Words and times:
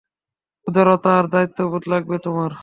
উদারতা 0.67 1.11
আর 1.19 1.25
দায়িত্ববোধ 1.27 1.83
লাগবে 1.87 2.15
তোমার। 2.19 2.51